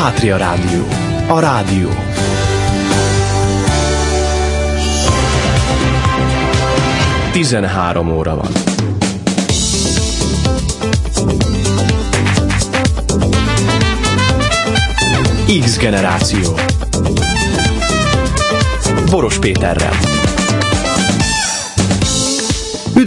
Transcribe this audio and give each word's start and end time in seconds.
Pátria 0.00 0.36
Rádió. 0.36 0.84
A 1.26 1.40
rádió. 1.40 1.88
Tizenhárom 7.32 8.12
óra 8.12 8.36
van. 8.36 8.52
X 15.48 15.78
generáció. 15.78 16.54
Boros 19.10 19.38
Péterrel. 19.38 20.17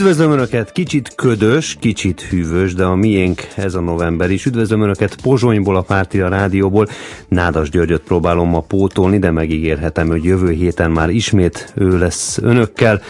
Üdvözlöm 0.01 0.31
Önöket, 0.31 0.71
kicsit 0.71 1.15
ködös, 1.15 1.77
kicsit 1.79 2.21
hűvös, 2.21 2.73
de 2.73 2.83
a 2.83 2.95
miénk 2.95 3.47
ez 3.55 3.75
a 3.75 3.79
november 3.79 4.31
is. 4.31 4.45
Üdvözlöm 4.45 4.81
Önöket 4.81 5.21
Pozsonyból, 5.21 5.75
a 5.75 5.81
Pártia 5.81 6.27
Rádióból. 6.27 6.87
Nádas 7.27 7.69
Györgyöt 7.69 8.01
próbálom 8.01 8.49
ma 8.49 8.59
pótolni, 8.59 9.19
de 9.19 9.31
megígérhetem, 9.31 10.07
hogy 10.07 10.23
jövő 10.23 10.51
héten 10.51 10.91
már 10.91 11.09
ismét 11.09 11.71
ő 11.75 11.97
lesz 11.97 12.37
Önökkel. 12.37 13.01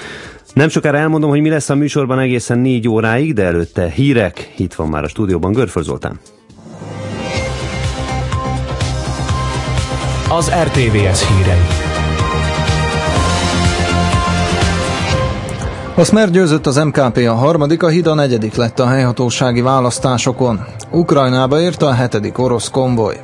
Nem 0.53 0.69
sokára 0.69 0.97
elmondom, 0.97 1.29
hogy 1.29 1.41
mi 1.41 1.49
lesz 1.49 1.69
a 1.69 1.75
műsorban 1.75 2.19
egészen 2.19 2.59
négy 2.59 2.87
óráig, 2.87 3.33
de 3.33 3.43
előtte 3.43 3.89
hírek. 3.89 4.53
Itt 4.57 4.73
van 4.73 4.87
már 4.87 5.03
a 5.03 5.07
stúdióban 5.07 5.51
Görföl 5.51 5.83
Zoltán. 5.83 6.19
Az 10.29 10.51
RTVS 10.63 11.27
hírei. 11.27 11.90
A 15.95 16.03
Smer 16.03 16.29
győzött 16.29 16.65
az 16.65 16.75
MKP 16.75 17.17
a 17.17 17.33
harmadik, 17.33 17.83
a 17.83 17.87
Hida 17.87 18.11
a 18.11 18.13
negyedik 18.13 18.55
lett 18.55 18.79
a 18.79 18.87
helyhatósági 18.87 19.61
választásokon. 19.61 20.59
Ukrajnába 20.91 21.59
érte 21.59 21.85
a 21.85 21.93
hetedik 21.93 22.37
orosz 22.37 22.69
konvoj. 22.69 23.19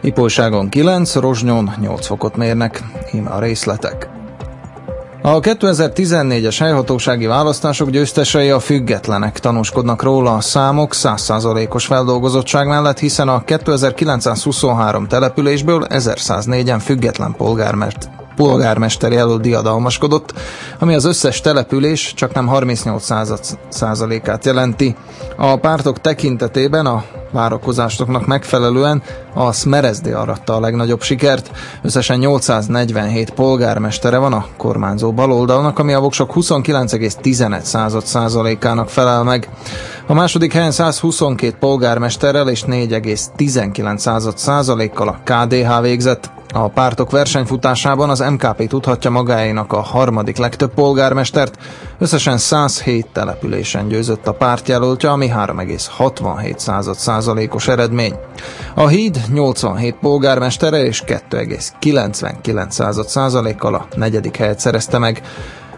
Ipolyságon 0.00 0.68
9, 0.68 1.14
Rozsnyon 1.14 1.70
8 1.80 2.06
fokot 2.06 2.36
mérnek. 2.36 2.82
Íme 3.14 3.30
a 3.30 3.40
részletek. 3.40 4.08
A 5.22 5.40
2014-es 5.40 6.56
helyhatósági 6.58 7.26
választások 7.26 7.90
győztesei 7.90 8.50
a 8.50 8.60
függetlenek 8.60 9.38
tanúskodnak 9.38 10.02
róla 10.02 10.34
a 10.34 10.40
számok 10.40 10.90
100%-os 10.94 11.86
feldolgozottság 11.86 12.66
mellett, 12.66 12.98
hiszen 12.98 13.28
a 13.28 13.44
2923 13.44 15.06
településből 15.06 15.86
1104-en 15.88 16.80
független 16.84 17.34
polgármert 17.36 18.21
polgármester 18.36 19.12
jelölt 19.12 19.40
diadalmaskodott, 19.40 20.32
ami 20.78 20.94
az 20.94 21.04
összes 21.04 21.40
település 21.40 22.14
csak 22.14 22.34
nem 22.34 22.46
38 22.46 23.08
százalékát 23.68 24.44
jelenti. 24.44 24.96
A 25.36 25.56
pártok 25.56 26.00
tekintetében 26.00 26.86
a 26.86 27.04
várakozásoknak 27.32 28.26
megfelelően 28.26 29.02
a 29.34 29.52
Smerezdi 29.52 30.10
aratta 30.10 30.54
a 30.54 30.60
legnagyobb 30.60 31.02
sikert. 31.02 31.50
Összesen 31.82 32.18
847 32.18 33.30
polgármestere 33.30 34.18
van 34.18 34.32
a 34.32 34.46
kormányzó 34.56 35.12
baloldalnak, 35.12 35.78
ami 35.78 35.92
a 35.92 36.00
voksok 36.00 36.32
29,11 36.34 38.04
százalékának 38.04 38.88
felel 38.88 39.22
meg. 39.22 39.48
A 40.06 40.14
második 40.14 40.52
helyen 40.52 40.70
122 40.70 41.56
polgármesterrel 41.58 42.48
és 42.48 42.64
4,19 42.66 44.36
százalékkal 44.36 45.08
a 45.08 45.20
KDH 45.24 45.80
végzett. 45.80 46.30
A 46.54 46.68
pártok 46.68 47.10
versenyfutásában 47.10 48.10
az 48.10 48.18
MKP 48.18 48.68
tudhatja 48.68 49.10
magáénak 49.10 49.72
a 49.72 49.80
harmadik 49.80 50.36
legtöbb 50.36 50.74
polgármestert, 50.74 51.58
összesen 51.98 52.38
107 52.38 53.06
településen 53.12 53.88
győzött 53.88 54.26
a 54.26 54.32
pártjelöltje, 54.32 55.10
ami 55.10 55.28
3,67 55.28 56.94
százalékos 56.94 57.68
eredmény. 57.68 58.14
A 58.74 58.86
híd 58.86 59.20
87 59.32 59.96
polgármestere 60.00 60.84
és 60.84 61.02
2,99 61.06 63.06
százalékkal 63.06 63.74
a 63.74 63.86
negyedik 63.96 64.36
helyet 64.36 64.60
szerezte 64.60 64.98
meg. 64.98 65.22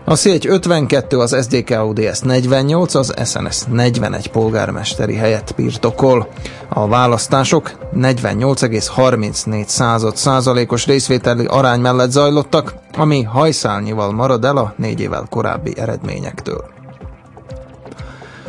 A 0.06 0.14
Szégy 0.14 0.46
52, 0.46 1.18
az 1.18 1.36
SDK 1.42 1.70
ODS 1.70 2.20
48, 2.20 2.94
az 2.94 3.14
SNS 3.24 3.62
41 3.70 4.30
polgármesteri 4.30 5.14
helyet 5.14 5.52
birtokol. 5.56 6.28
A 6.68 6.88
választások 6.88 7.70
48,34 7.96 9.66
század 9.66 10.16
százalékos 10.16 10.86
részvételi 10.86 11.44
arány 11.44 11.80
mellett 11.80 12.10
zajlottak, 12.10 12.74
ami 12.96 13.22
hajszálnyival 13.22 14.12
marad 14.12 14.44
el 14.44 14.56
a 14.56 14.74
négy 14.76 15.00
évvel 15.00 15.26
korábbi 15.30 15.78
eredményektől. 15.78 16.64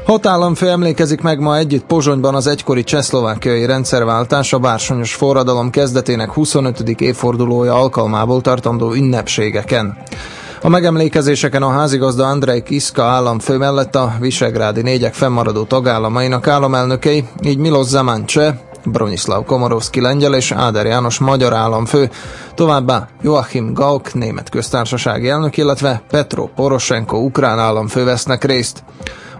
Hat 0.06 0.26
államfő 0.26 0.70
emlékezik 0.70 1.22
meg 1.22 1.40
ma 1.40 1.58
együtt 1.58 1.86
Pozsonyban 1.86 2.36
az 2.36 2.48
egykori 2.48 2.84
csehszlovákiai 2.84 3.66
rendszerváltás 3.66 4.54
a 4.54 4.60
bársonyos 4.60 5.14
forradalom 5.14 5.70
kezdetének 5.70 6.32
25. 6.32 7.02
évfordulója 7.02 7.74
alkalmából 7.74 8.42
tartandó 8.42 8.94
ünnepségeken. 8.94 9.98
A 10.66 10.70
megemlékezéseken 10.70 11.62
a 11.64 11.70
házigazda 11.70 12.28
Andrei 12.28 12.64
Kiska 12.64 13.04
államfő 13.04 13.58
mellett 13.58 13.96
a 13.96 14.14
Visegrádi 14.20 14.82
négyek 14.82 15.14
fennmaradó 15.14 15.64
tagállamainak 15.64 16.48
államelnökei, 16.48 17.28
így 17.42 17.58
Milos 17.58 17.86
Zeman 17.86 18.26
cseh, 18.26 18.56
Bronislav 18.86 19.44
Komorowski 19.44 20.02
lengyel 20.02 20.36
és 20.36 20.52
Áder 20.52 20.86
János 20.86 21.20
magyar 21.20 21.54
államfő, 21.54 22.10
továbbá 22.56 23.08
Joachim 23.22 23.74
Gauck 23.74 24.14
német 24.14 24.50
köztársasági 24.50 25.30
elnök, 25.30 25.58
illetve 25.58 26.02
Petro 26.10 26.50
Poroshenko 26.56 27.18
ukrán 27.18 27.60
államfő 27.60 28.04
vesznek 28.04 28.44
részt. 28.44 28.84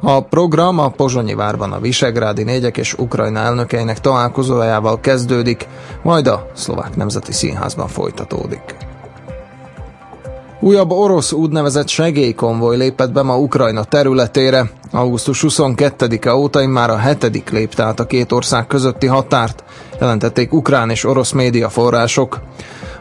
A 0.02 0.22
program 0.22 0.80
a 0.80 0.90
Pozsonyi 0.90 1.34
várban 1.34 1.72
a 1.72 1.80
Visegrádi 1.80 2.44
négyek 2.44 2.78
és 2.78 2.94
Ukrajna 2.94 3.40
elnökeinek 3.40 4.00
találkozójával 4.00 5.00
kezdődik, 5.00 5.68
majd 6.04 6.28
a 6.28 6.48
Szlovák 6.54 6.96
Nemzeti 6.96 7.32
Színházban 7.32 7.88
folytatódik. 7.88 8.94
Újabb 10.60 10.92
orosz 10.92 11.32
úgynevezett 11.32 11.88
segélykonvoj 11.88 12.78
lépett 12.78 13.12
be 13.12 13.22
ma 13.22 13.38
Ukrajna 13.38 13.84
területére. 13.84 14.70
Augusztus 14.92 15.44
22-e 15.48 16.36
óta 16.36 16.68
már 16.68 16.90
a 16.90 16.98
hetedik 16.98 17.50
lépte 17.50 17.84
át 17.84 18.00
a 18.00 18.06
két 18.06 18.32
ország 18.32 18.68
közötti 18.68 19.08
határt, 19.08 19.64
jelentették 20.00 20.54
ukrán 20.54 20.90
és 20.90 21.04
orosz 21.04 21.32
médiaforrások. 21.32 22.40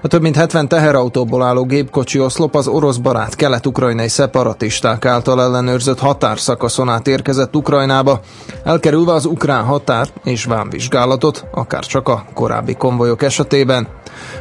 A 0.04 0.08
több 0.08 0.22
mint 0.22 0.36
70 0.36 0.68
teherautóból 0.68 1.42
álló 1.42 1.64
gépkocsi 1.64 2.20
oszlop 2.20 2.54
az 2.54 2.66
orosz 2.66 2.96
barát 2.96 3.34
kelet-ukrajnai 3.34 4.08
szeparatisták 4.08 5.04
által 5.04 5.42
ellenőrzött 5.42 5.98
határszakaszon 5.98 6.88
át 6.88 7.08
érkezett 7.08 7.56
Ukrajnába, 7.56 8.20
elkerülve 8.64 9.12
az 9.12 9.24
ukrán 9.24 9.64
határ 9.64 10.08
és 10.24 10.44
vámvizsgálatot, 10.44 11.44
akár 11.50 11.84
csak 11.84 12.08
a 12.08 12.24
korábbi 12.34 12.74
konvojok 12.74 13.22
esetében. 13.22 13.88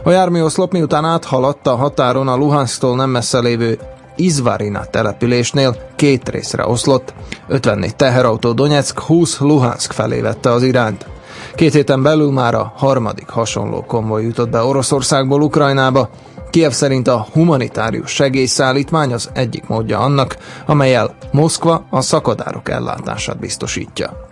A 0.03 0.11
járműoszlop 0.11 0.71
miután 0.71 1.05
áthaladt 1.05 1.67
a 1.67 1.75
határon 1.75 2.27
a 2.27 2.35
Luhansztól 2.35 2.95
nem 2.95 3.09
messze 3.09 3.39
lévő 3.39 3.79
Izvarina 4.15 4.85
településnél 4.85 5.75
két 5.95 6.29
részre 6.29 6.67
oszlott. 6.67 7.13
54 7.47 7.95
teherautó 7.95 8.51
Donetsk, 8.51 8.99
20 8.99 9.39
Luhansk 9.39 9.91
felé 9.91 10.21
vette 10.21 10.51
az 10.51 10.63
irányt. 10.63 11.12
Két 11.55 11.73
héten 11.73 12.03
belül 12.03 12.31
már 12.31 12.55
a 12.55 12.73
harmadik 12.75 13.29
hasonló 13.29 13.83
konvoj 13.87 14.23
jutott 14.23 14.49
be 14.49 14.63
Oroszországból 14.63 15.41
Ukrajnába. 15.41 16.09
Kiev 16.49 16.71
szerint 16.71 17.07
a 17.07 17.27
humanitárius 17.33 18.11
segélyszállítmány 18.11 19.13
az 19.13 19.29
egyik 19.33 19.67
módja 19.67 19.99
annak, 19.99 20.37
amelyel 20.65 21.15
Moszkva 21.31 21.85
a 21.89 22.01
szakadárok 22.01 22.69
ellátását 22.69 23.39
biztosítja. 23.39 24.31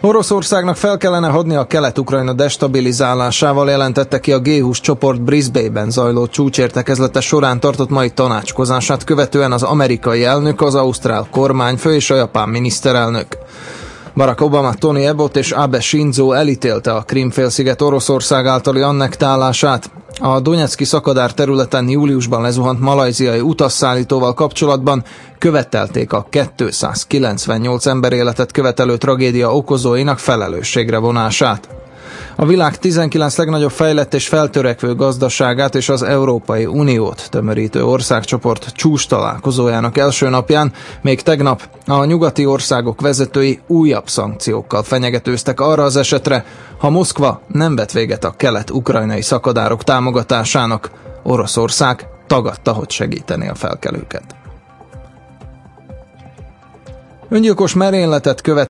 Oroszországnak 0.00 0.76
fel 0.76 0.96
kellene 0.96 1.28
hadni 1.28 1.54
a 1.54 1.66
kelet-ukrajna 1.66 2.32
destabilizálásával 2.32 3.68
jelentette 3.70 4.20
ki 4.20 4.32
a 4.32 4.40
G20 4.40 4.80
csoport 4.80 5.22
Brisbane-ben 5.22 5.90
zajló 5.90 6.26
csúcsértekezlete 6.26 7.20
során 7.20 7.60
tartott 7.60 7.90
mai 7.90 8.10
tanácskozását 8.10 9.04
követően 9.04 9.52
az 9.52 9.62
amerikai 9.62 10.24
elnök, 10.24 10.60
az 10.60 10.74
ausztrál 10.74 11.26
kormányfő 11.30 11.94
és 11.94 12.10
a 12.10 12.14
japán 12.14 12.48
miniszterelnök. 12.48 13.26
Barack 14.14 14.40
Obama, 14.40 14.74
Tony 14.74 15.06
Abbott 15.06 15.36
és 15.36 15.50
Abe 15.50 15.80
Shinzo 15.80 16.32
elítélte 16.32 16.92
a 16.92 17.02
Krimfélsziget 17.02 17.82
Oroszország 17.82 18.46
általi 18.46 18.80
annektálását. 18.80 19.90
A 20.20 20.40
Donetszki 20.40 20.84
szakadár 20.84 21.32
területen 21.32 21.88
júliusban 21.88 22.42
lezuhant 22.42 22.80
malajziai 22.80 23.40
utasszállítóval 23.40 24.34
kapcsolatban 24.34 25.04
követelték 25.38 26.12
a 26.12 26.26
298 26.68 27.86
emberéletet 27.86 28.52
követelő 28.52 28.96
tragédia 28.96 29.56
okozóinak 29.56 30.18
felelősségre 30.18 30.98
vonását. 30.98 31.68
A 32.36 32.46
világ 32.46 32.78
19 32.78 33.36
legnagyobb 33.36 33.70
fejlett 33.70 34.14
és 34.14 34.28
feltörekvő 34.28 34.94
gazdaságát 34.94 35.74
és 35.74 35.88
az 35.88 36.02
Európai 36.02 36.66
Uniót 36.66 37.26
tömörítő 37.30 37.84
országcsoport 37.84 38.72
csúcs 38.74 39.08
találkozójának 39.08 39.98
első 39.98 40.28
napján, 40.28 40.72
még 41.02 41.22
tegnap 41.22 41.62
a 41.86 42.04
nyugati 42.04 42.46
országok 42.46 43.00
vezetői 43.00 43.60
újabb 43.66 44.08
szankciókkal 44.08 44.82
fenyegetőztek 44.82 45.60
arra 45.60 45.82
az 45.82 45.96
esetre, 45.96 46.44
ha 46.78 46.90
Moszkva 46.90 47.40
nem 47.46 47.76
vet 47.76 47.92
véget 47.92 48.24
a 48.24 48.34
kelet-ukrajnai 48.36 49.22
szakadárok 49.22 49.84
támogatásának, 49.84 50.90
Oroszország 51.22 52.06
tagadta, 52.26 52.72
hogy 52.72 52.90
segíteni 52.90 53.48
a 53.48 53.54
felkelőket. 53.54 54.24
Öngyilkos 57.28 57.74
merényletet 57.74 58.40
követ 58.40 58.62